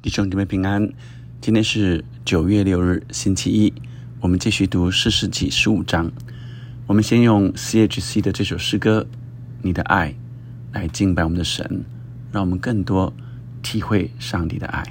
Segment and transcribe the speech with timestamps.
[0.00, 0.88] 弟兄姊妹平安，
[1.40, 3.72] 今天是九月六日，星期一。
[4.20, 6.12] 我们继续读四世纪十五章。
[6.86, 9.04] 我们先用 C.H.C 的这首诗歌
[9.60, 10.10] 《你的爱》
[10.72, 11.84] 来敬拜我们的神，
[12.30, 13.12] 让我们更多
[13.60, 14.84] 体会上帝的爱。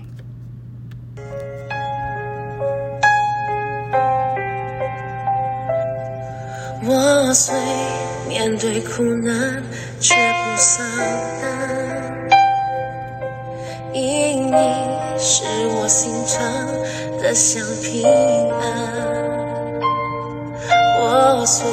[6.83, 7.55] 我虽
[8.27, 9.63] 面对苦难，
[10.01, 10.85] 却不丧
[11.41, 12.29] 胆，
[13.93, 14.86] 因你。
[15.29, 15.43] 是
[15.75, 16.39] 我心肠
[17.21, 18.07] 的香平
[18.61, 18.63] 安。
[21.01, 21.67] 我虽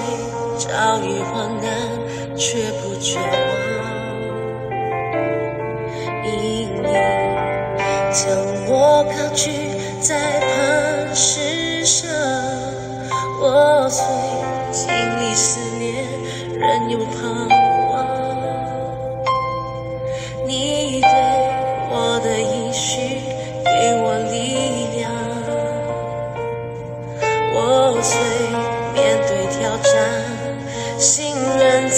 [0.58, 1.70] 遭遇患难，
[2.36, 3.22] 却不绝望，
[6.24, 6.88] 因你
[8.10, 8.26] 将
[8.66, 12.10] 我高举在磐石上。
[13.40, 14.04] 我虽
[14.72, 14.82] 经
[15.20, 16.08] 历思念，
[16.58, 17.14] 仍有盼
[31.04, 31.90] 战，心仍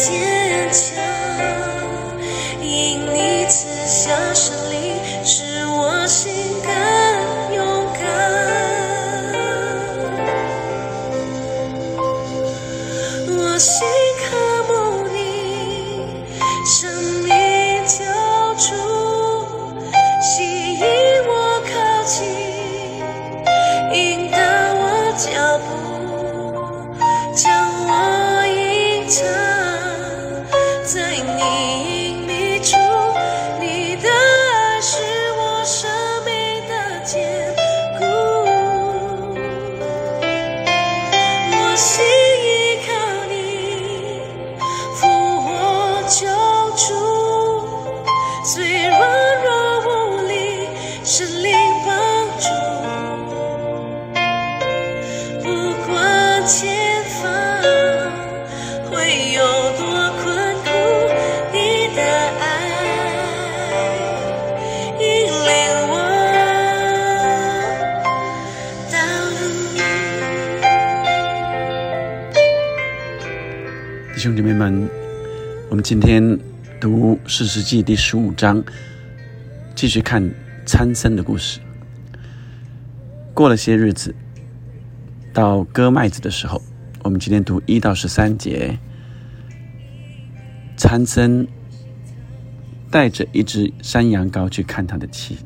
[74.71, 74.91] 们，
[75.71, 76.37] 我们今天
[76.81, 78.65] 读《四世纪》第十五章，
[79.77, 80.29] 继续看
[80.67, 81.61] 参僧的故事。
[83.33, 84.13] 过了些日子，
[85.33, 86.61] 到割麦子的时候，
[87.05, 88.77] 我们今天读一到十三节。
[90.77, 91.47] 参僧
[92.91, 95.39] 带着一只山羊羔去看他的妻，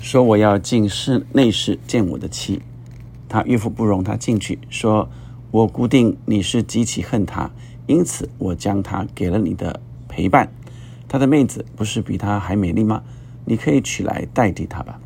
[0.00, 2.62] 说：“我要进室内室见我的妻。”
[3.28, 5.10] 他岳父不容他进去，说。
[5.50, 7.50] 我固定你是极其恨他，
[7.88, 10.48] 因此我将他给了你的陪伴。
[11.08, 13.02] 他的妹子不是比他还美丽吗？
[13.44, 15.00] 你可以取来代替他吧。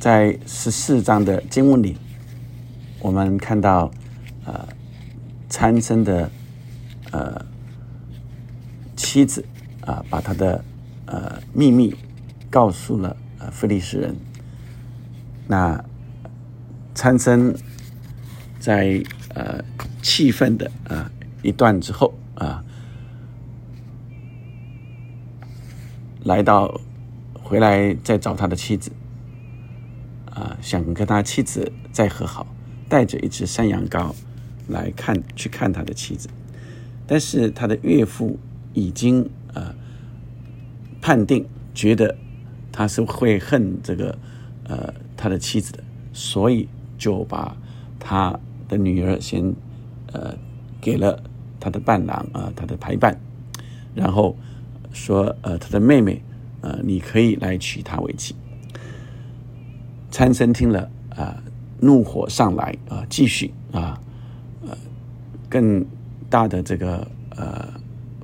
[0.00, 1.96] 在十四章的经文里，
[2.98, 3.88] 我们看到，
[4.44, 4.68] 呃，
[5.48, 6.28] 参生的
[7.12, 7.46] 呃
[8.96, 9.44] 妻子
[9.82, 10.64] 啊，把他的
[11.06, 11.94] 呃秘密
[12.50, 14.16] 告诉了呃菲利士人。
[15.46, 15.84] 那
[16.92, 17.54] 参生。
[18.66, 19.00] 在
[19.32, 19.62] 呃
[20.02, 21.08] 气愤的啊
[21.40, 22.64] 一段之后啊，
[26.24, 26.80] 来到
[27.32, 28.90] 回来再找他的妻子
[30.32, 32.44] 啊，想跟他妻子再和好，
[32.88, 34.12] 带着一只山羊羔
[34.66, 36.28] 来看去看他的妻子，
[37.06, 38.36] 但是他的岳父
[38.74, 39.72] 已经呃
[41.00, 42.16] 判定觉得
[42.72, 44.18] 他是会恨这个
[44.64, 47.56] 呃他的妻子的，所以就把
[48.00, 48.36] 他。
[48.68, 49.54] 的女儿先，
[50.12, 50.34] 呃，
[50.80, 51.22] 给了
[51.60, 53.18] 他的伴郎啊，他的陪伴，
[53.94, 54.36] 然后
[54.92, 56.22] 说，呃，他的妹妹，
[56.60, 58.34] 呃，你可以来娶她为妻。
[60.10, 61.42] 参生听了啊，
[61.80, 64.00] 怒火上来啊，继续啊，
[64.66, 64.76] 呃，
[65.48, 65.84] 更
[66.30, 67.06] 大的这个
[67.36, 67.68] 呃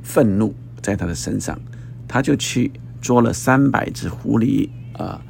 [0.03, 1.61] 愤怒在他的身上，
[2.09, 5.21] 他就去捉了三百只狐狸啊，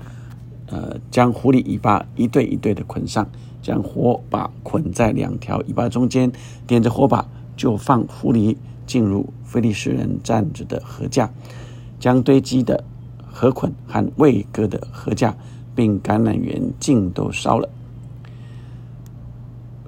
[0.67, 3.29] 呃，将狐狸尾巴一对一对的捆上。
[3.63, 6.31] 将火把捆在两条尾巴中间，
[6.67, 7.27] 点着火把，
[7.57, 8.57] 就放狐狸
[8.87, 11.31] 进入菲利士人站着的禾架，
[12.01, 12.85] 将堆积的
[13.33, 15.37] 禾捆和未割的禾架，
[15.75, 17.69] 并橄榄园尽都烧了。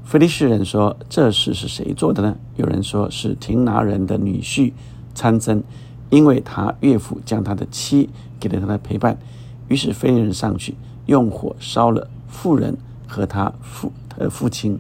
[0.05, 4.73] 菲利士人说：“这事是谁做的呢？”有人说是廷拿人的女婿
[5.15, 5.65] 参增，
[6.11, 9.19] 因为他岳父将他的妻给了他的陪伴。
[9.67, 12.77] 于是非人上去用火烧了妇人。
[13.15, 14.77] 和他父呃父亲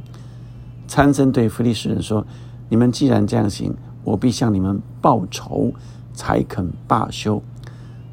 [0.88, 2.26] 参僧对菲利士人说
[2.68, 3.72] ：“你们既然这样行，
[4.02, 5.72] 我必向你们报仇，
[6.12, 7.40] 才肯罢休。”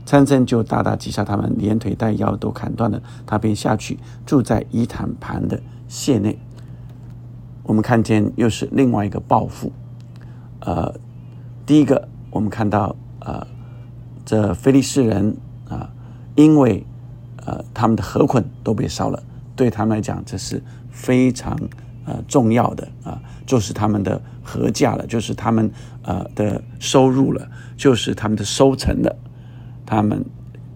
[0.05, 3.01] 参孙就大大击杀他们，连腿带腰都砍断了。
[3.25, 6.37] 他便下去住在伊坦盘的县内。
[7.63, 9.71] 我们看见又是另外一个报复。
[10.59, 10.93] 呃，
[11.65, 13.47] 第一个我们看到，呃，
[14.25, 15.35] 这菲利士人
[15.69, 15.89] 啊，
[16.35, 16.85] 因为
[17.45, 19.23] 呃他们的河捆都被烧了，
[19.55, 21.57] 对他们来讲这是非常
[22.05, 25.71] 呃重要的啊，就是他们的合价了，就是他们
[26.03, 29.15] 呃的收入了，就是他们的收成了，
[29.85, 30.25] 他们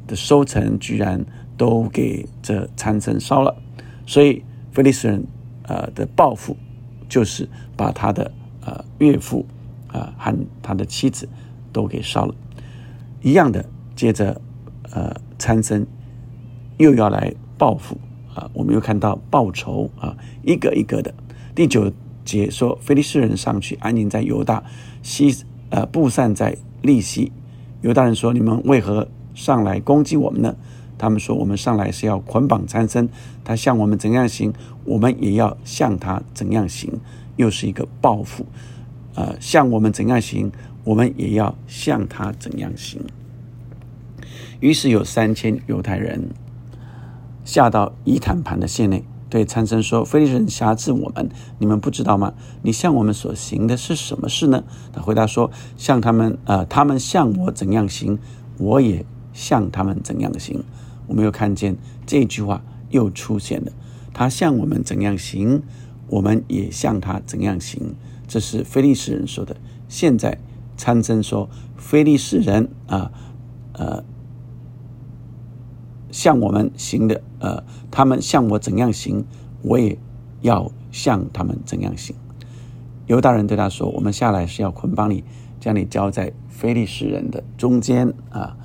[0.07, 1.25] 的收成居然
[1.57, 3.55] 都给这参僧烧了，
[4.05, 5.25] 所以菲利斯人
[5.63, 6.57] 呃的报复。
[7.07, 8.31] 就是把他的
[8.65, 9.45] 呃岳父
[9.89, 11.29] 啊和他的妻子
[11.71, 12.33] 都给烧了，
[13.21, 13.63] 一样的。
[13.95, 14.41] 接着
[14.91, 15.85] 呃参僧
[16.77, 17.95] 又要来报复
[18.35, 21.11] 啊，我们又看到报仇啊，一个一个的。
[21.55, 21.91] 第九
[22.23, 24.63] 节说，菲利士人上去安营在犹大
[25.01, 25.35] 西
[25.71, 27.31] 呃布散在利西，
[27.81, 30.55] 犹大人说：你们为何上来攻击我们呢？
[30.97, 33.09] 他们说：“我们上来是要捆绑参生，
[33.43, 34.53] 他向我们怎样行，
[34.85, 36.89] 我们也要向他怎样行。
[37.35, 38.45] 又是一个报复，
[39.13, 40.49] 呃，向我们怎样行，
[40.85, 43.01] 我们也要向他怎样行。”
[44.61, 46.29] 于是有三千犹太人
[47.45, 52.33] 下到伊坦盘的县内，对参生说：“非利士人辖制我们，你们不知道吗？
[52.63, 58.19] 你向我们所行的是什么事呢？”他回答说：“向他们，呃，他们向我怎样行，
[58.57, 60.63] 我也向他们怎样行。”
[61.07, 61.77] 我们又看见
[62.07, 63.71] 这句话又出现了，
[64.11, 65.61] 他向我们怎样行，
[66.07, 67.95] 我们也向他怎样行。
[68.27, 69.55] 这是非利士人说的。
[69.87, 70.39] 现在
[70.75, 73.11] 参真说，非利士人啊，
[73.73, 74.03] 呃，
[76.15, 79.25] 向我们行的，呃，他们向我怎样行，
[79.63, 79.99] 我也
[80.39, 82.15] 要向他们怎样行。
[83.07, 85.25] 犹大人对他说：“我们下来是要捆绑你，
[85.59, 88.55] 将你交在非利士人的中间啊。”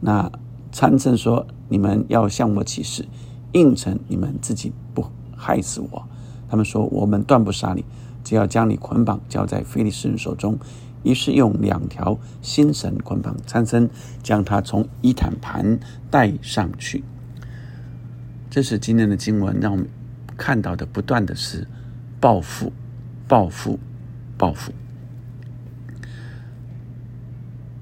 [0.00, 0.30] 那
[0.70, 1.46] 参真说。
[1.70, 3.06] 你们要向我起誓，
[3.52, 5.04] 应承你们自己不
[5.36, 6.02] 害死我。
[6.48, 7.84] 他们说：“我们断不杀你，
[8.24, 10.58] 只要将你捆绑交在非利士人手中。”
[11.02, 13.88] 于是用两条新绳捆绑参孙，
[14.22, 15.78] 将他从伊坦盘
[16.10, 17.04] 带上去。
[18.50, 19.88] 这是今天的经文，让我们
[20.36, 21.66] 看到的不断的是
[22.20, 22.72] 报复、
[23.26, 23.78] 报复、
[24.36, 24.72] 报复。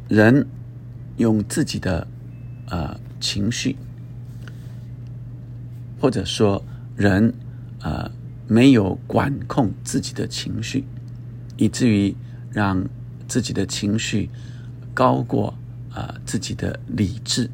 [0.09, 0.47] 人
[1.17, 2.07] 用自己的
[2.71, 2.99] 呃。
[3.19, 3.75] 情绪，
[5.99, 6.63] 或者说
[6.95, 7.33] 人，
[7.81, 8.11] 呃，
[8.47, 10.85] 没有管控自己的情绪，
[11.57, 12.15] 以至于
[12.53, 12.87] 让
[13.27, 14.31] 自己的情绪
[14.95, 15.53] 高过
[15.93, 17.51] 啊自己的理智，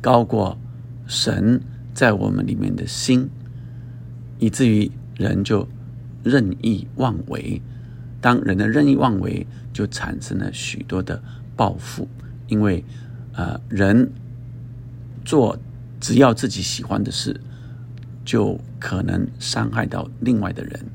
[0.00, 0.58] 高过
[1.06, 1.60] 神
[1.92, 3.28] 在我们里面的心，
[4.38, 5.68] 以至于人就
[6.22, 7.60] 任意妄为。
[8.20, 11.22] 当人的任意妄为，就产生了许多的
[11.56, 12.08] 报复，
[12.48, 12.84] 因为
[13.32, 14.10] 呃人。
[15.22, 15.56] 做
[16.00, 17.38] 只要自己喜欢的事，
[18.24, 20.86] 就可能伤害到另外的人。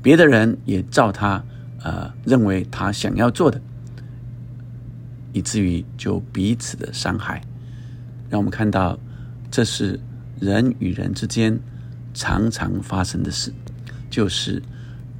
[0.00, 1.44] 别的人也照他
[1.82, 3.60] 呃认为他想要做的，
[5.32, 7.42] 以至于就彼此的伤害。
[8.30, 8.98] 让我们看到，
[9.50, 10.00] 这是
[10.40, 11.58] 人与人之间
[12.14, 13.52] 常常发生的事，
[14.08, 14.62] 就是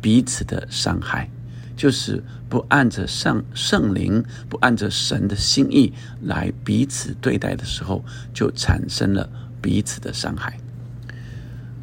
[0.01, 1.29] 彼此的伤害。
[1.75, 9.29] 就是不按着圣圣灵，不按着神的心意来彼此对待的时候，就产生了
[9.61, 10.61] 彼此的伤害。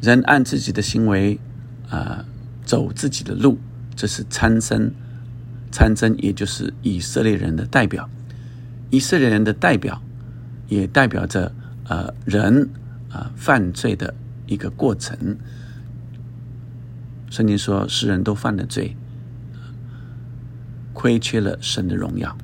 [0.00, 1.38] 人按自己的行为
[1.90, 2.24] 啊
[2.64, 3.58] 走自己的路，
[3.96, 4.92] 这是参僧，
[5.70, 8.08] 参僧也就是以色列人的代表。
[8.90, 10.02] 以色列人的代表，
[10.68, 11.52] 也代表着
[11.88, 12.68] 呃人
[13.10, 14.14] 啊犯罪的
[14.46, 15.36] 一个过程。
[17.30, 18.96] 圣经说，世人都犯了罪。
[20.92, 22.36] 亏缺了神的荣耀。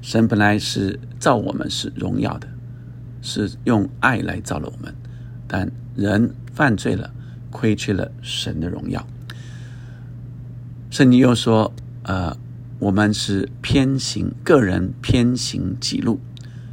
[0.00, 2.48] 神本来是造我们是荣耀的，
[3.20, 4.92] 是用爱来造了我们，
[5.46, 7.12] 但人犯罪了，
[7.50, 9.06] 亏缺了神的荣耀。
[10.90, 12.36] 圣经又说：“呃，
[12.80, 16.18] 我们是偏行个人偏行己路，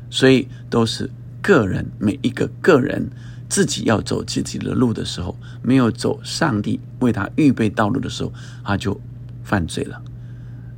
[0.10, 1.10] 所以都是
[1.42, 3.12] 个人每一个个人
[3.48, 8.34] 自己要走自己的路的时候，没有走上帝为他预备道路的时候，
[8.64, 9.00] 他就
[9.44, 10.02] 犯罪了。”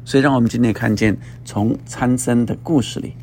[0.04, 3.14] 所以，让我们今天看见，从参僧的故事里，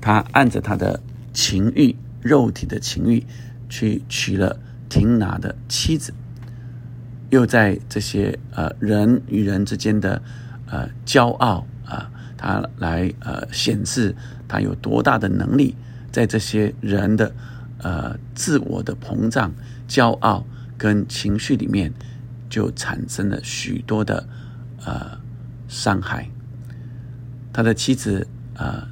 [0.00, 1.00] 他按着他的
[1.32, 3.24] 情欲、肉体的情欲，
[3.68, 6.14] 去娶了亭拿的妻子，
[7.30, 10.22] 又在这些呃人与人之间的
[10.66, 14.14] 呃骄傲啊，他来呃显示
[14.46, 15.74] 他有多大的能力，
[16.10, 17.34] 在这些人的
[17.78, 19.52] 呃自我的膨胀、
[19.88, 20.44] 骄傲
[20.76, 21.92] 跟情绪里面，
[22.48, 24.28] 就产生了许多的。
[24.86, 25.18] 呃，
[25.66, 26.30] 伤害
[27.52, 28.86] 他的妻子，呃，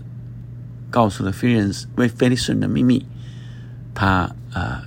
[0.90, 3.06] 告诉了菲利斯为菲利斯的秘密，
[3.94, 4.82] 他呃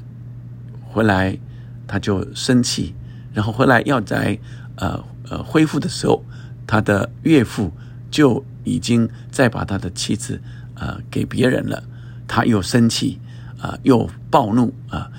[0.83, 1.39] 回来
[1.87, 2.93] 他就生气，
[3.33, 4.37] 然后回来要在
[4.75, 6.23] 呃呃恢复的时候，
[6.65, 7.71] 他的岳父
[8.11, 10.41] 就已经再把他的妻子
[10.75, 11.83] 呃给别人了，
[12.27, 13.19] 他又生气
[13.59, 15.11] 啊，又暴怒啊，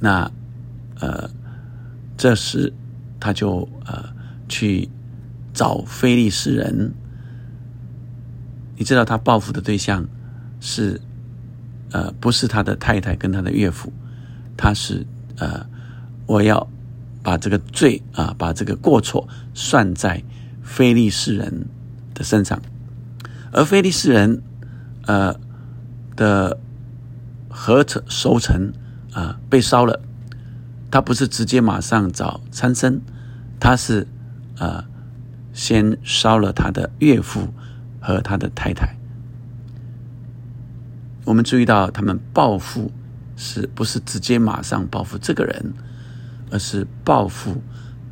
[0.00, 0.30] 那
[1.00, 1.28] 呃
[2.16, 2.72] 这时
[3.18, 4.04] 他就呃
[4.48, 4.88] 去
[5.52, 6.92] 找非利士人。
[8.76, 10.04] 你知道他报复的对象
[10.58, 11.00] 是，
[11.92, 13.92] 呃，不是他的太太跟他的岳父，
[14.56, 15.64] 他是呃，
[16.26, 16.66] 我要
[17.22, 20.22] 把这个罪啊，把这个过错算在
[20.62, 21.66] 非利士人
[22.14, 22.60] 的身上，
[23.52, 24.42] 而非利士人
[25.06, 25.34] 呃
[26.16, 26.58] 的
[27.48, 28.72] 合成收成
[29.12, 30.00] 啊被烧了，
[30.90, 33.00] 他不是直接马上找参生，
[33.58, 34.06] 他是
[34.58, 34.84] 呃
[35.52, 37.48] 先烧了他的岳父。
[38.04, 38.96] 和他的太太，
[41.24, 42.90] 我们注意到他们报复
[43.36, 45.72] 是不是直接马上报复这个人，
[46.52, 47.62] 而是报复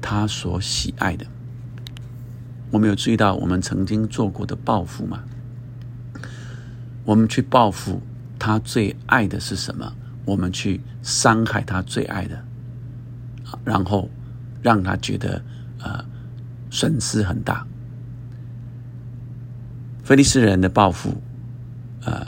[0.01, 1.27] 他所喜爱的。
[2.71, 5.23] 我们有注意到我们曾经做过的报复吗？
[7.05, 8.01] 我们去报复
[8.39, 9.93] 他最爱的是什么？
[10.25, 12.45] 我们去伤害他最爱的，
[13.65, 14.09] 然后
[14.63, 15.43] 让他觉得
[15.81, 16.05] 呃
[16.71, 17.67] 损失很大。
[20.05, 21.21] 菲利斯人的报复，
[22.05, 22.27] 呃，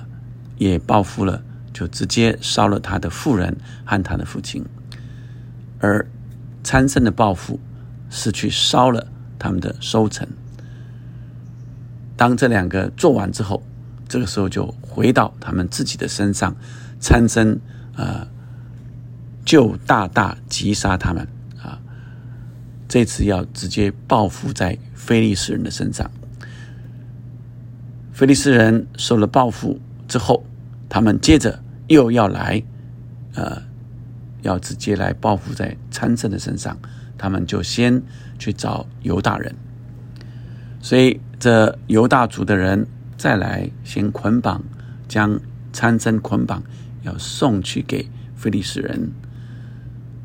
[0.57, 1.43] 也报复了，
[1.73, 4.63] 就直接烧了他的妇人和他的父亲；
[5.83, 6.09] 而
[6.63, 7.59] 参僧的报复
[8.09, 9.09] 是去烧了
[9.39, 10.27] 他们的收成。
[12.17, 13.63] 当这两个做完之后，
[14.09, 16.55] 这个时候就回到他们自己的身上，
[17.01, 17.59] 参僧
[17.97, 18.29] 呃，
[19.45, 21.27] 就大大击杀他们
[21.61, 21.81] 啊！
[22.87, 26.09] 这次要直接报复在菲利斯人的身上。
[28.13, 30.45] 菲利斯人受了报复之后，
[30.89, 32.63] 他们接着又要来，
[33.35, 33.63] 呃，
[34.43, 36.79] 要直接来报复在参政的身上。
[37.17, 38.03] 他们就先
[38.39, 39.55] 去找犹大人，
[40.81, 44.63] 所以这犹大族的人再来先捆绑，
[45.09, 45.41] 将
[45.73, 46.63] 参政捆绑，
[47.03, 49.13] 要送去给菲利斯人。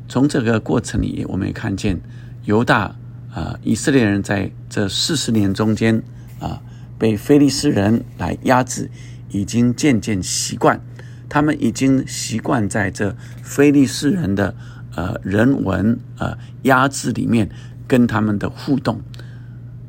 [0.08, 2.00] 从这个过程里，我们也看见
[2.44, 2.96] 犹大
[3.32, 6.02] 啊，以色列人在这四十年中间
[6.40, 6.60] 啊。
[6.98, 8.90] 被菲利斯人来压制，
[9.30, 10.80] 已经渐渐习惯，
[11.28, 14.54] 他们已经习惯在这菲利斯人的
[14.94, 17.48] 呃人文呃压制里面
[17.86, 19.00] 跟他们的互动，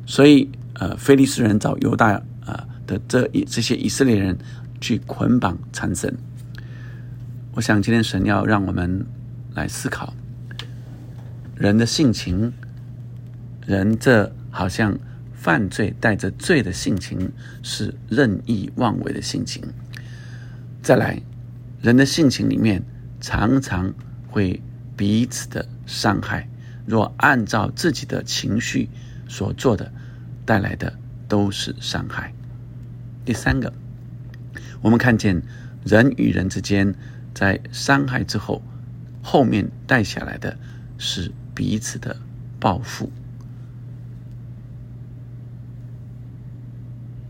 [0.06, 4.36] 所以呃菲利斯人找犹大啊的这一这些以色列人
[4.80, 6.14] 去捆绑缠身。
[7.54, 9.06] 我想今天神要让我们
[9.54, 10.14] 来思考
[11.56, 12.52] 人的性情，
[13.66, 14.98] 人这好像。
[15.32, 17.32] 犯罪带着罪的性情
[17.62, 19.62] 是任意妄为的性情。
[20.82, 21.18] 再来，
[21.80, 22.82] 人的性情里面
[23.20, 23.92] 常常
[24.28, 24.62] 会
[24.96, 26.48] 彼此的伤害。
[26.86, 28.88] 若按照自己的情绪
[29.28, 29.92] 所做的，
[30.44, 32.34] 带来的都是伤害。
[33.24, 33.72] 第三个，
[34.80, 35.40] 我们看见
[35.84, 36.92] 人与人之间
[37.32, 38.60] 在伤害之后，
[39.22, 40.58] 后面带下来的
[40.98, 42.16] 是彼此的
[42.58, 43.12] 报复。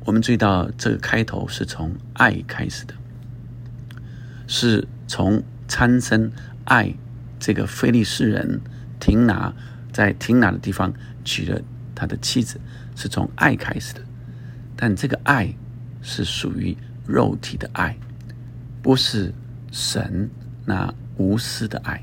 [0.06, 2.94] 我们注意到这个开头是从爱开始的，
[4.50, 6.32] 是从参生
[6.64, 6.92] 爱
[7.38, 8.60] 这个菲利士人
[8.98, 9.54] 廷拿
[9.92, 10.92] 在廷拿的地方
[11.24, 11.62] 娶了
[11.94, 12.60] 他的妻子，
[12.96, 14.00] 是从爱开始的。
[14.74, 15.54] 但这个爱
[16.02, 16.76] 是属于
[17.06, 17.96] 肉体的爱，
[18.82, 19.32] 不是
[19.70, 20.28] 神
[20.64, 22.02] 那无私的爱。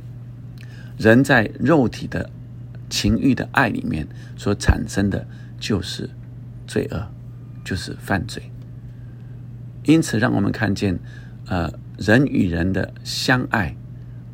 [0.98, 2.30] 人在肉体的
[2.90, 5.28] 情欲的爱里面所产生的
[5.60, 6.10] 就是
[6.66, 7.12] 罪恶。
[7.66, 8.50] 就是犯罪，
[9.84, 10.98] 因此让我们看见，
[11.48, 13.76] 呃，人与人的相爱，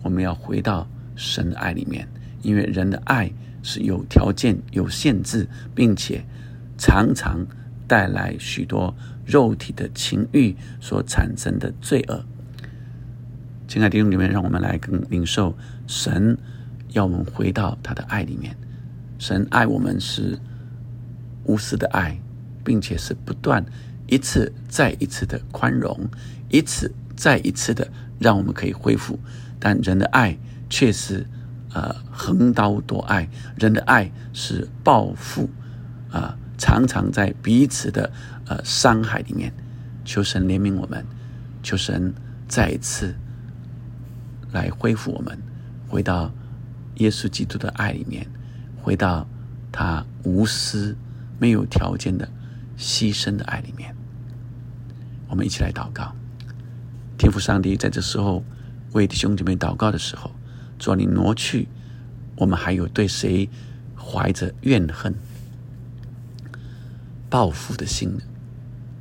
[0.04, 2.08] 我们要回到神的爱里面，
[2.42, 6.24] 因为人的爱是有条件、有限制，并且
[6.78, 7.46] 常常
[7.88, 12.24] 带来许多肉体的情欲所产生的罪恶。
[13.68, 16.38] 亲爱的弟兄姊妹，让我们来跟领受神
[16.90, 18.56] 要我们回到他的爱里面。
[19.18, 20.38] 神爱我们是
[21.46, 22.20] 无私的爱。
[22.66, 23.62] 并且是不断
[24.08, 26.10] 一次再一次的宽容，
[26.48, 27.88] 一次再一次的
[28.20, 29.20] 让我们可以恢复。
[29.60, 30.38] 但人的爱
[30.70, 31.26] 却是
[31.74, 35.50] 呃横刀夺爱，人的爱是报复
[36.12, 38.12] 啊，常常在彼此的
[38.46, 39.54] 呃伤害里面。
[40.06, 41.06] 求神怜悯我们，
[41.62, 42.14] 求神
[42.48, 43.16] 再一次
[44.52, 45.38] 来恢复我们，
[45.88, 46.32] 回到
[46.96, 48.28] 耶稣基督的爱里面，
[48.82, 49.28] 回到
[49.72, 50.96] 他无私、
[51.40, 52.28] 没有条件的。
[52.76, 53.96] 牺牲的爱里面，
[55.30, 56.14] 我们一起来祷告。
[57.18, 58.44] 天父上帝，在这时候
[58.92, 60.32] 为弟兄姐妹祷告的时候，
[60.78, 61.68] 主啊，你挪去
[62.36, 63.50] 我们还有对谁
[63.98, 65.14] 怀着怨恨、
[67.30, 68.22] 报复的心呢。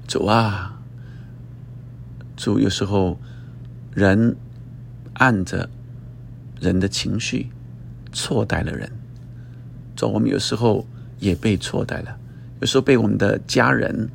[0.07, 0.81] 主啊，
[2.37, 3.19] 主有时候
[3.95, 4.37] 人
[5.15, 5.69] 按着
[6.61, 7.51] 人的情绪
[8.13, 8.91] 错待了人，
[9.97, 10.87] 主我们有时候
[11.19, 12.17] 也被错待了，
[12.61, 14.09] 有时候被我们的家人。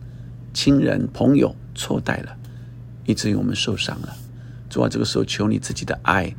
[0.54, 2.36] 亲人、朋友错待了，
[3.08, 4.16] 以至于我们受伤了。
[4.70, 6.36] 主啊，这个时候求你自己的爱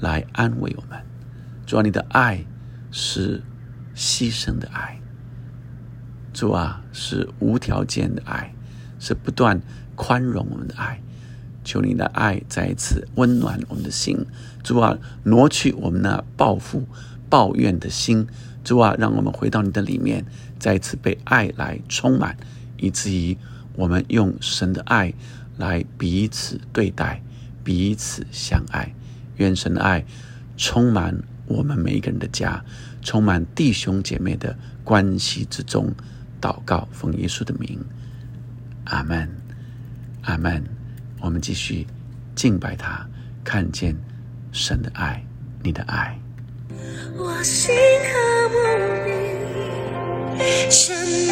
[0.00, 1.00] 来安慰我们。
[1.64, 2.44] 主啊，你的爱
[2.90, 3.42] 是
[3.94, 5.00] 牺牲的爱。
[6.34, 8.52] 主啊，是无条件的爱，
[8.98, 9.62] 是不断
[9.94, 11.00] 宽容我们的爱。
[11.64, 14.26] 求你的爱再一次温暖我们的心。
[14.62, 16.86] 主啊，挪去我们那报复、
[17.30, 18.26] 抱怨的心。
[18.62, 20.24] 主啊，让我们回到你的里面，
[20.58, 22.36] 再一次被爱来充满。
[22.76, 23.38] 以至于
[23.74, 25.14] 我们用神的爱
[25.56, 27.22] 来彼此对待、
[27.64, 28.94] 彼此相爱。
[29.36, 30.04] 愿神的爱
[30.56, 32.64] 充满我们每一个人的家，
[33.02, 35.92] 充满弟兄姐妹的关系之中。
[36.40, 37.80] 祷告，奉耶稣的名，
[38.84, 39.28] 阿门，
[40.22, 40.62] 阿门。
[41.20, 41.86] 我们继续
[42.34, 43.08] 敬拜他，
[43.42, 43.96] 看见
[44.52, 45.24] 神的爱，
[45.62, 46.18] 你的爱。
[47.16, 47.78] 我心无
[50.70, 51.25] 生命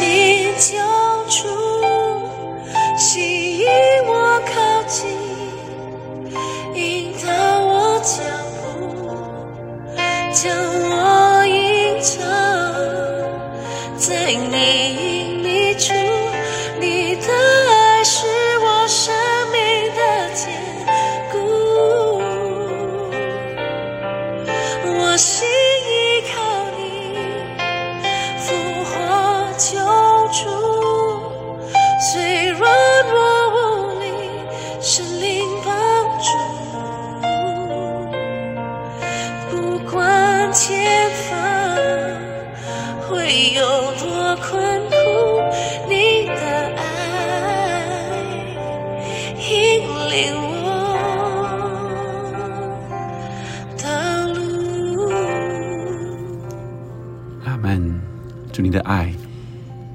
[58.75, 59.09] 的爱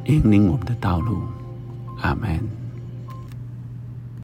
[0.06, 1.18] 引领我们的道路。
[2.00, 2.49] 阿门。